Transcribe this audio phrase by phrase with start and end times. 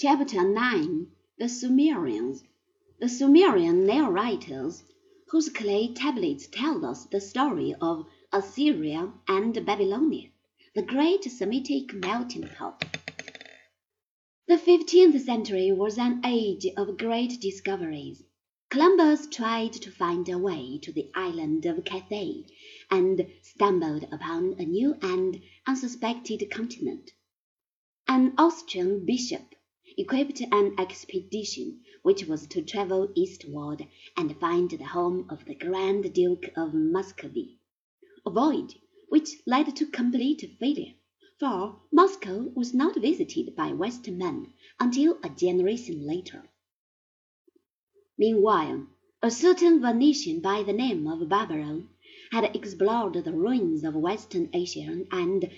[0.00, 2.44] Chapter 9 The Sumerians
[3.00, 4.84] The Sumerian nail writers,
[5.26, 10.28] whose clay tablets tell us the story of Assyria and Babylonia,
[10.76, 12.80] the great Semitic melting pot.
[14.46, 18.22] The fifteenth century was an age of great discoveries.
[18.70, 22.44] Columbus tried to find a way to the island of Cathay,
[22.88, 27.10] and stumbled upon a new and unsuspected continent.
[28.06, 29.56] An Austrian bishop
[30.00, 33.84] equipped an expedition which was to travel eastward
[34.16, 37.58] and find the home of the Grand Duke of Muscovy,
[38.24, 40.94] a voyage which led to complete failure,
[41.40, 46.48] for Moscow was not visited by Western men until a generation later.
[48.16, 48.86] Meanwhile,
[49.20, 51.88] a certain Venetian by the name of Barbaro
[52.30, 55.50] had explored the ruins of Western Asia and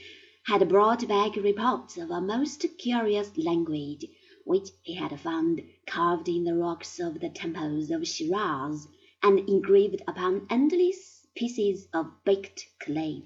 [0.45, 4.07] had brought back reports of a most curious language
[4.45, 8.89] which he had found carved in the rocks of the temples of Shiraz
[9.23, 13.23] and engraved upon endless pieces of baked clay.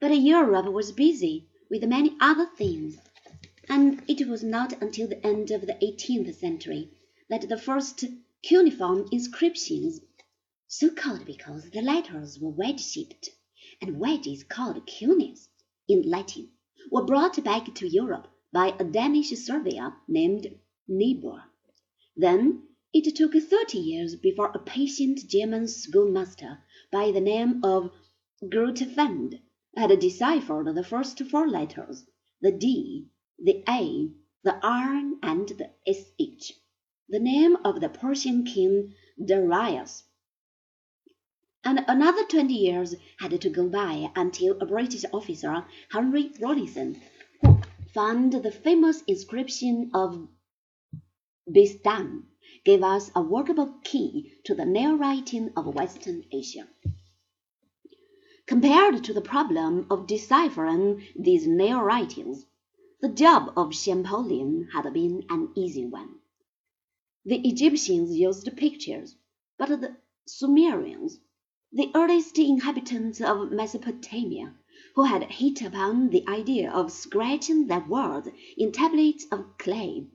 [0.00, 2.98] But Europe was busy with many other things,
[3.68, 6.90] and it was not until the end of the eighteenth century
[7.28, 8.04] that the first
[8.42, 10.00] cuneiform inscriptions
[10.66, 13.30] so called because the letters were wedge-shaped,
[13.80, 15.48] and wedges called cuneus
[15.88, 16.48] in Latin,
[16.90, 20.46] were brought back to Europe by a Danish surveyor named
[20.88, 21.42] Niebuhr.
[22.16, 27.92] Then it took thirty years before a patient German schoolmaster by the name of
[28.42, 29.42] Grotefend
[29.76, 32.06] had deciphered the first four letters,
[32.40, 34.10] the D, the A,
[34.42, 36.52] the R, and the SH,
[37.10, 40.04] the name of the Persian king Darius
[41.62, 47.02] and another twenty years had to go by until a British officer, Henry Rawlinson,
[47.42, 47.60] who
[47.96, 50.28] found the famous inscription of
[51.50, 52.24] Behistun,
[52.62, 56.68] gave us a workable key to the nail writing of Western Asia.
[58.46, 62.44] Compared to the problem of deciphering these nail writings,
[63.00, 66.16] the job of Champollion had been an easy one.
[67.24, 69.16] The Egyptians used pictures,
[69.56, 71.18] but the Sumerians
[71.72, 74.54] the earliest inhabitants of Mesopotamia,
[74.96, 80.06] who had hit upon the idea of scratching their words in tablets of clay,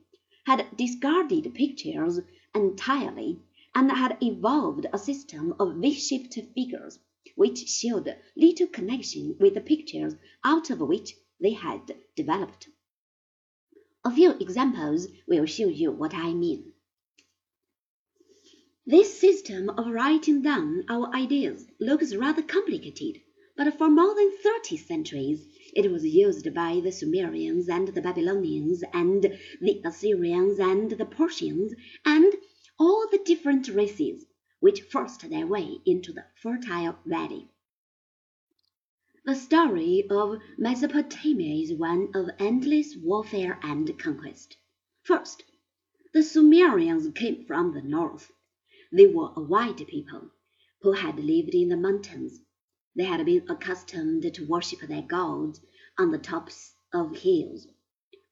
[0.44, 2.18] had discarded pictures
[2.52, 3.38] entirely,
[3.76, 6.98] and had evolved a system of V-shaped figures,
[7.36, 12.68] which showed little connection with the pictures out of which they had developed.
[14.04, 16.72] A few examples will show you what I mean.
[18.84, 23.20] This system of writing down our ideas looks rather complicated,
[23.54, 28.82] but for more than thirty centuries it was used by the Sumerians and the Babylonians
[28.94, 29.22] and
[29.60, 31.74] the Assyrians and the Persians
[32.04, 32.32] and
[32.78, 34.24] all the different races
[34.60, 37.50] which forced their way into the fertile valley.
[39.24, 44.56] The story of Mesopotamia is one of endless warfare and conquest.
[45.02, 45.44] First,
[46.14, 48.32] the Sumerians came from the north.
[48.90, 50.30] They were a white people
[50.80, 52.40] who had lived in the mountains.
[52.94, 55.60] They had been accustomed to worship their gods
[55.98, 57.66] on the tops of hills.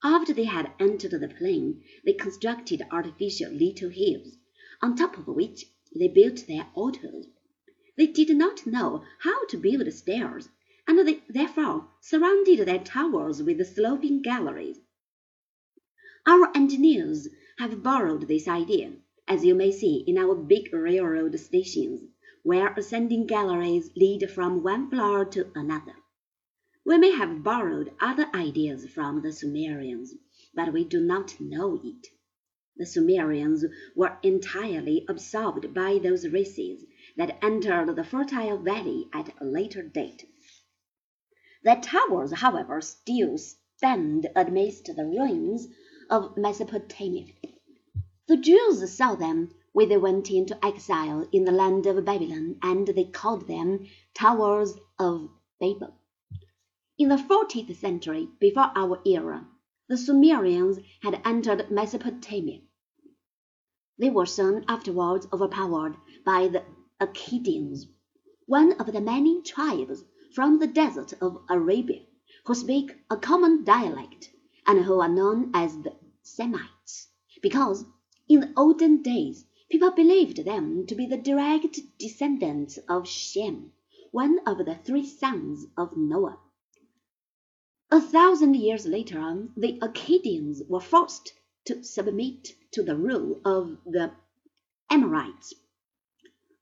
[0.04, 4.36] After they had entered the plain, they constructed artificial little hills,
[4.82, 7.26] on top of which they built their altars.
[7.96, 10.50] They did not know how to build stairs,
[10.86, 14.80] and they therefore surrounded their towers with sloping galleries.
[16.26, 17.28] Our engineers
[17.58, 18.92] have borrowed this idea
[19.26, 22.09] as you may see in our big railroad stations,
[22.42, 25.94] where ascending galleries lead from one floor to another.
[26.84, 30.14] We may have borrowed other ideas from the Sumerians,
[30.54, 32.06] but we do not know it.
[32.76, 33.64] The Sumerians
[33.94, 36.84] were entirely absorbed by those races
[37.16, 40.24] that entered the fertile valley at a later date.
[41.62, 45.68] Their towers, however, still stand amidst the ruins
[46.08, 47.34] of Mesopotamia.
[48.26, 52.88] The Jews saw them when they went into exile in the land of Babylon, and
[52.88, 55.30] they called them Towers of
[55.60, 55.94] Babel.
[56.98, 59.46] In the fourteenth century before our era,
[59.88, 62.60] the Sumerians had entered Mesopotamia.
[63.98, 66.64] They were soon afterwards overpowered by the
[67.00, 67.86] Akkadians,
[68.46, 70.02] one of the many tribes
[70.34, 72.02] from the desert of Arabia
[72.44, 74.30] who speak a common dialect
[74.66, 77.08] and who are known as the Semites,
[77.40, 77.84] because
[78.28, 83.72] in the olden days, people believed them to be the direct descendants of Shem,
[84.10, 86.40] one of the three sons of Noah.
[87.88, 91.34] A thousand years later, on, the Akkadians were forced
[91.66, 94.10] to submit to the rule of the
[94.90, 95.54] Amorites,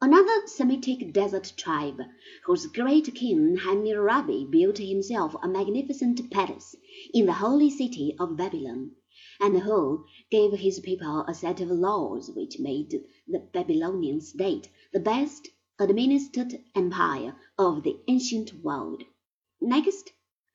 [0.03, 2.01] another Semitic desert tribe,
[2.45, 6.77] whose great king Hammurabi built himself a magnificent palace
[7.15, 8.91] in the holy city of Babylon,
[9.41, 12.91] and who gave his people a set of laws which made
[13.27, 15.49] the Babylonian state the best
[15.79, 19.03] administered empire of the ancient world.
[19.61, 20.13] Next,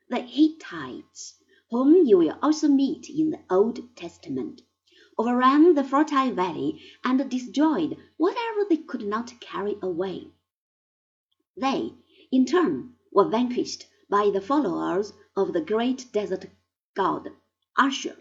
[0.09, 1.35] the Hittites,
[1.69, 4.61] whom you will also meet in the Old Testament
[5.17, 10.27] overran the fertile valley and destroyed whatever they could not carry away.
[11.55, 11.93] They,
[12.31, 16.47] in turn, were vanquished by the followers of the great desert
[16.95, 17.29] god
[17.77, 18.17] Ashur,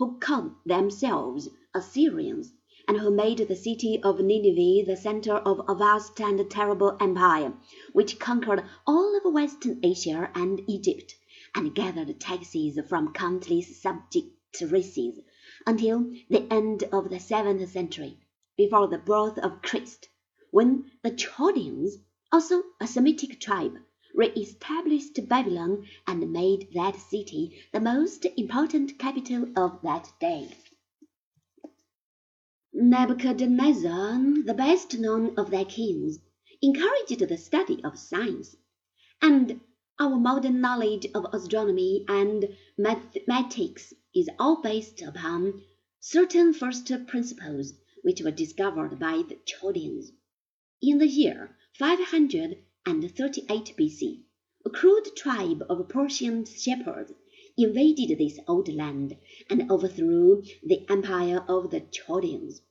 [0.00, 2.54] who called themselves Assyrians,
[2.88, 7.52] and who made the city of Nineveh the center of a vast and terrible empire,
[7.92, 11.16] which conquered all of western Asia and Egypt,
[11.54, 14.28] and gathered taxes from countless subject
[14.70, 15.20] races
[15.66, 18.18] until the end of the seventh century,
[18.56, 20.08] before the birth of Christ,
[20.50, 21.98] when the Chaldeans,
[22.32, 23.76] also a Semitic tribe,
[24.14, 30.48] re-established Babylon and made that city the most important capital of that day.
[32.72, 36.18] Nebuchadnezzar, the best known of their kings,
[36.62, 38.56] encouraged the study of science,
[39.20, 39.60] and
[39.98, 45.62] our modern knowledge of astronomy and mathematics is all based upon
[46.00, 50.12] certain first principles which were discovered by the Chaldeans.
[50.80, 51.56] In the year
[52.86, 54.24] 538 B.C.,
[54.64, 57.12] a crude tribe of Persian shepherds
[57.58, 59.18] invaded this old land
[59.50, 62.62] and overthrew the empire of the Chaldeans.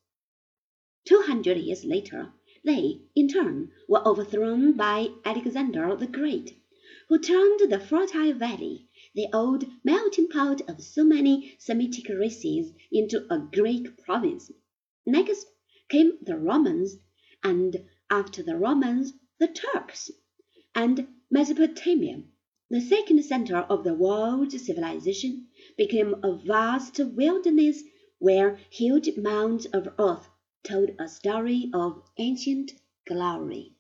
[1.05, 2.33] Two hundred years later,
[2.65, 6.57] they, in turn, were overthrown by Alexander the Great,
[7.07, 13.31] who turned the fertile valley the old melting pot of so many Semitic races into
[13.31, 14.51] a Greek province.
[15.05, 15.45] Next
[15.87, 16.97] came the Romans,
[17.43, 20.11] and after the Romans, the Turks,
[20.75, 22.21] and Mesopotamia,
[22.69, 25.47] the second center of the world's civilization,
[25.77, 27.81] became a vast wilderness
[28.17, 30.27] where huge mounds of earth
[30.63, 32.73] told a story of ancient
[33.07, 33.75] glory.